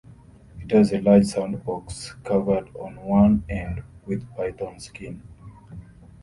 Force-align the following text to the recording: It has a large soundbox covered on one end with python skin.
It 0.59 0.71
has 0.71 0.91
a 0.91 0.99
large 0.99 1.25
soundbox 1.25 2.15
covered 2.23 2.75
on 2.75 2.95
one 3.03 3.43
end 3.47 3.83
with 4.07 4.27
python 4.35 4.79
skin. 4.79 5.21